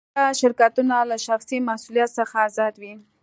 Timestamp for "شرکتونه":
0.41-0.95